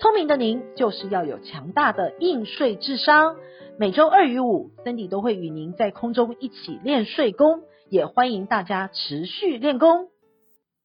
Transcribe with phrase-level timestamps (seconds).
[0.00, 3.34] 聪明的您，就是要有强大的应税智商。
[3.80, 10.08] 每周二与五，Cindy 都会与您在空中一起练睡功，也欢迎大家持续练功。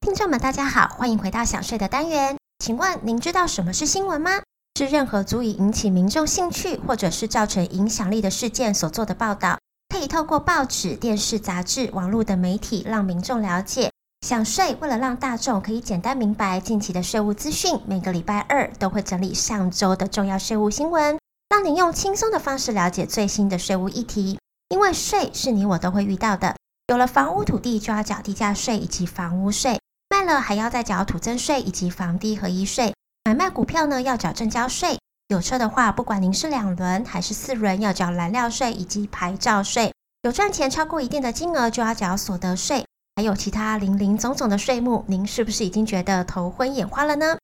[0.00, 2.36] 听众们，大家好，欢迎回到想睡的单元。
[2.58, 4.42] 请问您知道什么是新闻吗？
[4.76, 9.60] 是任何足以引起民众兴趣，或者是造成影响力的事件所做的报道，
[9.90, 13.92] 可以透过报纸、电视、杂志、网络的媒体，让民众了解。
[14.24, 21.18] 想税为了让大众可以简单明白近期的税务资讯，每个礼拜二都会整理上周的重要税务新闻。
[21.50, 24.38] 让您用轻松的方式了解最新的税务议题，
[24.70, 26.56] 因为税是你我都会遇到的。
[26.86, 32.94] 有了房屋土地就要缴地价税以及房屋税，卖了还要再缴土增税以及房地合一税。
[33.26, 39.92] 买卖股票呢要缴证交税，有车的话，不管您是两轮还是四轮，要缴燃料税以及牌照税。
[40.22, 42.86] 有赚钱超过一定的金额就要缴所得税，
[43.16, 47.36] 还有其他林林总总的税目，您是不是已经觉得头昏眼花了呢？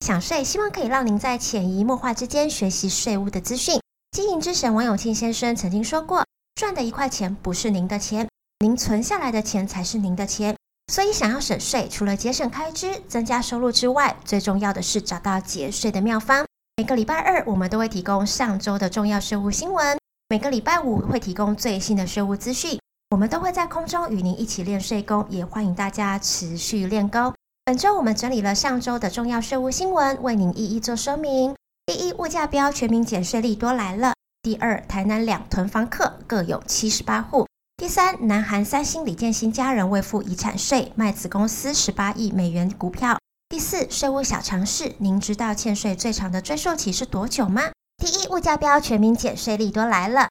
[0.00, 3.78] 想税，希望可以让您在潜移默化之间学习税务的资讯。
[4.12, 6.24] 经营之神王永庆先生曾经说过
[6.56, 8.26] ：“赚的一块钱不是您的钱，
[8.60, 10.56] 您存下来的钱才是您的钱。”
[10.90, 16.44] 所以，想要省税，除了节省开支、增加收入之外，最重要的是找到节税的妙方。
[16.78, 19.96] 每个礼拜二，我们都会提供上周的重要税务新闻；
[20.28, 22.78] 每个礼拜五会提供最新的税务资讯。
[23.12, 27.30] 我们都会在空中与您一起练税功，也欢迎大家持续练功。
[27.66, 31.54] 本周我们整理了上周的重要税务新闻，为您一一做说明。
[31.84, 34.14] 第一，物价标全民减税利多来了。
[34.40, 37.46] 第二，台南两囤房客各有七十八户。
[37.76, 43.18] 第三，南韩三星李建新家人未付遗产税，卖子公司十八亿美元股票。
[43.50, 47.64] 第四，税务小常识，您知道欠税最长的追溯期是多久吗？
[47.98, 50.28] 第一，物价标全民减税利多来了。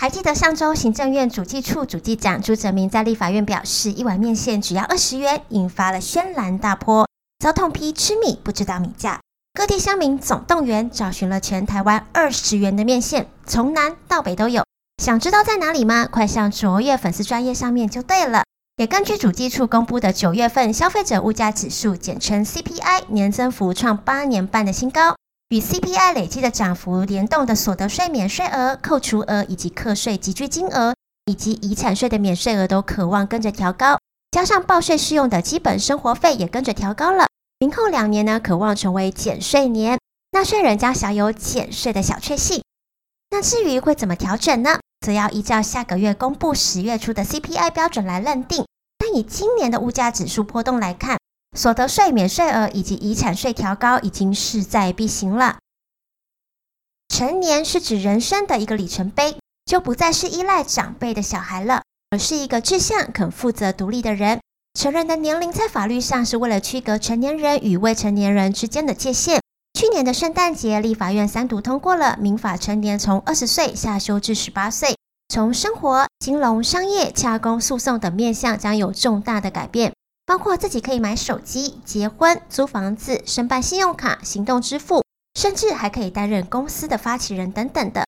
[0.00, 7.06] 还记得上周行政院主计处主计长朱泽民在立法院表示，一碗面线只要二十元，引发了轩然大波，
[7.38, 9.20] 遭痛批吃米不知道米价。
[9.52, 14.64] 各地乡民总动员，找寻了全台湾二十元的面线，从南到北都有。
[15.02, 16.08] 想知道在哪里吗？
[16.10, 18.44] 快上卓越粉丝专业上面就对了。
[18.78, 25.16] 也根据主计处公布的九月份消费者物价指数，简称 CPI，年增幅创八年半的新高。
[25.50, 30.94] 与 CPI 累计的涨幅联动的所得税免税额、扣除额以及课税集聚金额，
[31.26, 33.98] 以及遗产税的免税额都渴望跟着调高，
[34.30, 37.26] 加上报税适用的基本生活费也跟着调高了。
[37.58, 39.98] 明后两年呢，可望成为减税年，
[40.30, 42.62] 纳税人将享有减税的小确幸。
[43.30, 44.78] 那至于会怎么调整呢？
[45.04, 48.64] 则要依照下个月公布十月初的 CPI 标准来认定。
[48.96, 51.18] 但以今年的物价指数波动来看，
[51.56, 55.58] 所得税免税额以及遗产税调高已经势在必行了。
[57.08, 64.40] 成年是指人生的一个里程碑，就不再是依赖长辈的小孩了，而是一个志向肯负责独立的人。
[64.78, 69.40] 成人的年龄在法律上是为了区隔成年人与未成年人之间的界限。
[69.74, 74.96] 去年的圣诞节，立法院三读通过了民法成年从二十岁下修至十八岁，
[75.28, 79.92] 从生活、金融、商业、洽公、诉讼等面向将有重大的改变。
[80.30, 85.02] 包括自己可以买手机、结婚、租房子、申办信用卡、行动支付，
[85.34, 88.04] 甚至还可以担任公司的发起人等等的。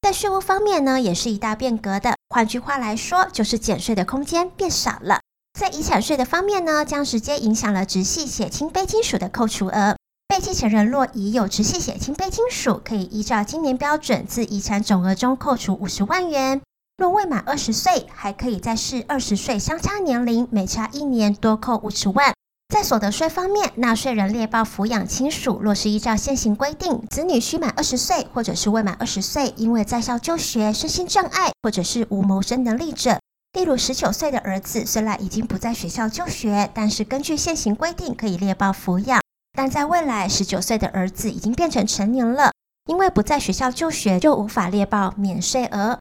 [0.00, 2.14] 在税务方面呢，也是一大变革的。
[2.28, 5.18] 换句话来说，就是减税的空间变少了。
[5.58, 9.96] 在遗产税的方面呢，将直接影响了直系血亲非亲属的扣除额。
[10.28, 16.62] 被继承人若已有直系血亲非亲属，可以依照今年标准，自遗产总额中扣除五十万元。
[16.96, 22.32] 若未满二十岁，还可以再视二十岁相差年龄，每差一年多扣五十万。
[22.74, 33.20] 在所得税方面，纳税人列报抚养亲属，若是依照现行规定，子女需满二十岁，或者是未满二十岁，因为在校就学、身心障碍，或者是无谋生能力者，
[33.52, 39.20] 例如十九岁的儿子，虽然已经不在学校就学，但是根据现行规定可以列报抚养。
[39.52, 42.52] 但在未来，十九岁的儿子已经变成成年了，
[42.86, 45.98] 因为不在学校就学，就无法列报免税额。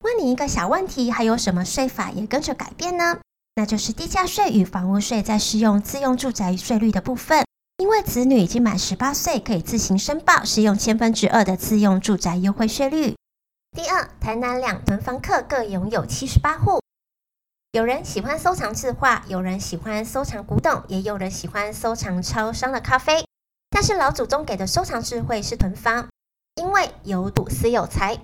[0.00, 3.18] 问你一个小问题，还有什么税法也跟着改变呢？
[3.56, 7.44] 那就是地价税与房屋税在适用自用住宅税率的部分。
[7.78, 13.14] 因为子女已经满十八岁，可以自行申报，适用千分之二的自用住宅优惠税率。
[13.76, 16.80] 第二，台南两囤房客各拥有七十八户。
[17.72, 23.24] 有人喜欢收藏字画，有人喜欢收藏古董，也有人喜欢收藏超商的咖啡。
[23.70, 26.08] 但是老祖宗给的收藏智慧是囤房。
[26.58, 28.18] 因为有土斯有财，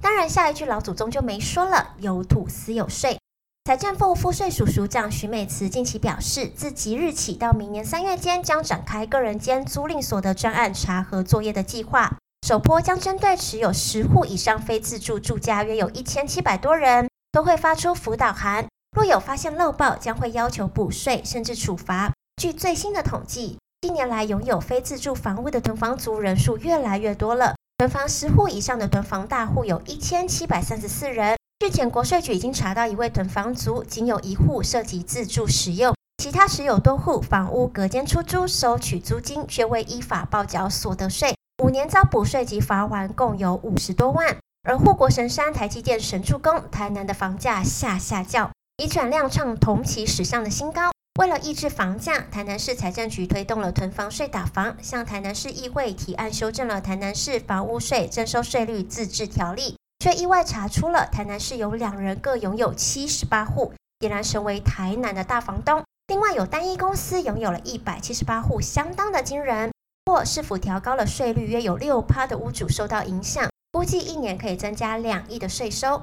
[0.00, 3.18] 当然下一句老祖宗就没说了，有土斯有税。
[3.64, 12.16] 财政部赋税署署长徐美慈近期表示，自即日起到明年三月间，将展开个人间租赁所得专案查核作业的计划。
[12.46, 18.66] 首波将针对持有十户以上非自住住家约有一千七百多人，都会发出辅导函。
[18.96, 22.12] 若有发现漏报，将会要求补税，甚至处罚。
[22.40, 27.56] 据最新的统计，近年来拥有非自住房屋的囤房族人数越来越多了。
[27.80, 31.38] 囤房十户以上的囤房大户有一千七百三十四人。
[31.64, 41.34] 日前，国税局已经查到一位囤房族，仅有一户涉及自住使用，其他持有多户房屋隔间出租收取租金，却未依法报缴所得税，
[41.64, 44.36] 五年遭补税及罚完共有五十多万。
[44.64, 50.90] 而护国神山台积电神助攻，台南的房价下下叫，已转量创同期史上的新高。
[51.18, 65.82] 为了抑制房价，台南市财政局推动了囤房税打房，向台南市议会提案修正了台南市房屋税征收税率自治条例，却意外查出了台南市有两人各拥有七十八户，俨然成为台南的大房东。
[66.06, 69.70] 另外有单一公司拥有了一百七十八户，相当的惊人。
[70.06, 73.48] 或市府调高了税率，约有六趴的屋主受到影响。
[73.72, 76.02] 估计一年可以增加两亿的税收。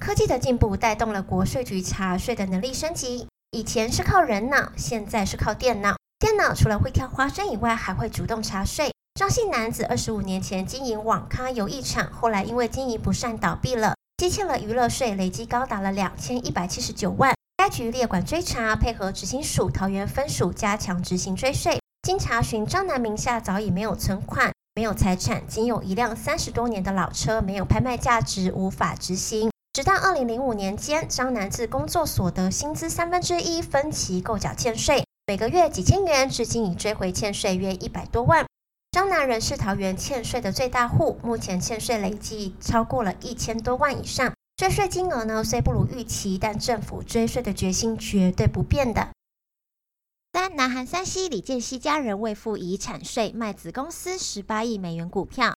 [0.00, 3.28] 科技的进步带动了国税局查税的能力升级。
[3.54, 5.94] 以前是靠人脑，现在是靠电脑。
[6.18, 8.90] 电脑除了会跳花生以外，还会主动查税。
[9.14, 17.32] 张姓男子二十五年前经营网咖游艺场，后来因为经营不善倒闭了，积欠了娱乐税，累计高达了两千一百七十九万。
[17.56, 21.78] 该局列管追查，配合执行署桃园分署加强执行追税。
[22.02, 24.50] 经查询，张男名下早已没有存款。
[24.74, 29.53] 没有财产，仅有一辆三十多年的老车，没有拍卖价值，无法执行。
[29.74, 38.46] 直到二零零五年间，张楠自工作所得薪资三分之一分期购缴欠税，每个月几千元，至今已追回欠税约一百多万。
[38.92, 44.32] 张楠仍是桃园欠税的最大户，目前欠税累计超过了一千多万以上。
[44.56, 49.08] 追税金额呢，虽不如预期，但政府追税的决心绝对不变的。
[50.32, 55.53] 三，南韩三西李健熙家人为付遗产税卖子公司十八亿美元股票。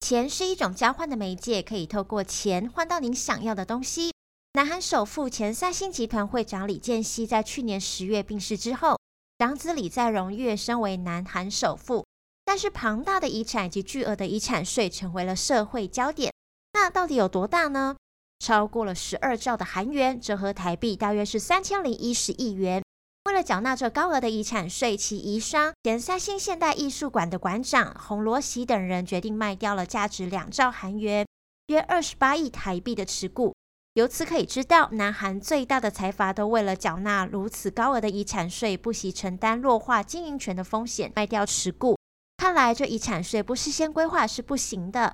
[0.00, 4.12] 钱是一种交换的媒介，可以透过钱换到您想要的东西。
[4.54, 8.98] 南韩首富前三星集团会长李健熙在去年十月病逝之后，
[9.38, 12.04] 长子李在镕跃升为南韩首富。
[12.44, 16.32] 但是庞大的遗产以及巨额的遗产税成为了社会焦点。
[16.72, 17.94] 那到底有多大呢？
[18.38, 22.82] 超过了十二兆的韩元，折合台币大约是三千零一十亿元。
[23.28, 31.26] 为了缴纳这高额的遗产税，其遗孀前三星现代艺术馆的馆长洪罗喜等人决定卖掉了价值两兆韩元
[31.68, 33.54] （约二十八亿台币）的持股。
[33.92, 41.98] 由此可以知道，南韩最大的财阀都为了缴纳如此高额的遗产税，不惜承担弱化经营权的风险，卖掉持股。
[42.38, 45.12] 看来这遗产税不事先规划是不行的。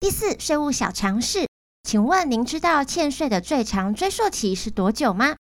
[0.00, 1.46] 第四，税务小常识，
[1.82, 5.36] 请问您知道欠税的最长追溯期是多久吗？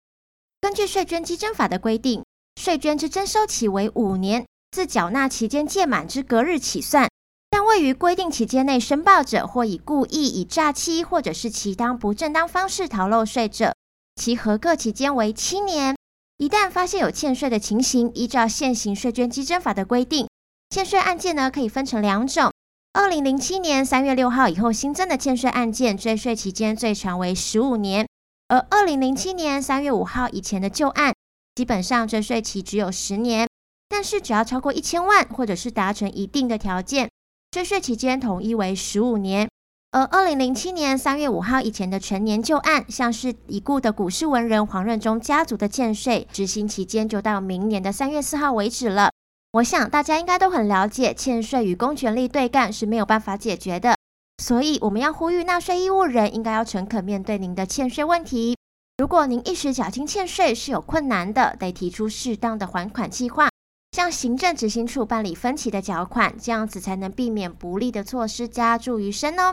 [0.62, 2.24] 根据税捐稽征法的规定，
[2.62, 7.08] 税捐之征收期为五年，自缴纳期间届满之隔日起算。
[7.50, 13.74] 但未于规定期间内申报者，或以故意以诈欺或者是其当不正当方式逃漏税者，
[14.16, 15.96] 其合格期间为七年。
[16.38, 20.28] 一旦发现有欠税的情形，依照现行税捐稽征法的规定，
[20.70, 22.52] 欠税案件呢可以分成两种：
[22.94, 28.06] 二零零七年三月六号以后新增的欠税案件，追税期间最长为十五年。
[28.50, 31.14] 而二零零七年三月五号以前的旧案，
[31.54, 33.48] 基本上追税期只有十年，
[33.88, 37.08] 但是只要超过一千万，或者是达成一定的条件，
[37.52, 39.48] 追税期间统一为十五年。
[39.92, 49.12] 而二零零七年三月五号以前的陈年旧案，像是已故的股市文人黄任中家族的欠税，执行期间就到明年的三月四号为止了。
[49.52, 53.96] 我想大家应该都很了解，欠税与公权力对干是没有办法解决的。
[54.40, 58.56] 所以，我们要呼吁纳税义务人应该要诚恳面对您的欠税问题。
[58.98, 63.50] 如果您一时缴清欠税是有困难的，得提出适当的还款计划，
[63.92, 69.52] 向行政执行处办理分期的缴款，这样子才能避免不利的措施加诸于身哦。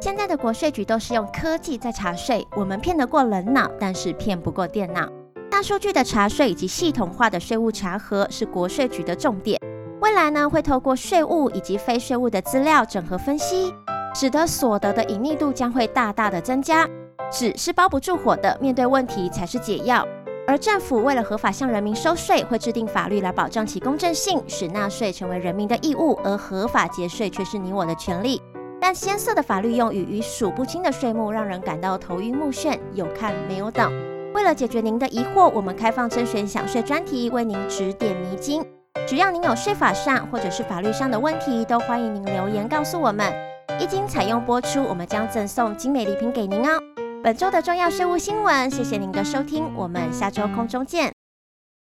[0.00, 5.08] 现在的国税局都是用科技在查税，我们骗得过人脑，但是骗不过电脑。
[5.48, 9.60] 大数据的查税以及系统化的税务查核是国税局的重点。
[10.04, 13.72] 未来呢，会透过税务以及非税务的资料整合分析，
[14.14, 16.86] 使得所得的隐匿度将会大大的增加。
[17.32, 20.06] 纸是包不住火的，面对问题才是解药。
[20.46, 28.42] 而政府为了合法向人民收税，会制定法律来保障其公正性，使纳税成为人民的义务，而合法节税却是你我的权利。
[28.78, 33.90] 但艰涩的法律用语与数不清的税目，让人感到头晕目眩，有看没有懂。
[34.34, 38.62] 为了解决您的疑惑，我们开放甄选享税专题，为您指点迷津。
[39.06, 43.32] 只要您有税法上或者是法律上的问题，都欢迎您留言告诉我们。
[43.78, 46.78] 一经采用播出，我们将赠送精美礼品给您哦。
[47.22, 51.12] 本周的重要税务新闻，谢谢您的收听，我们下周空中见。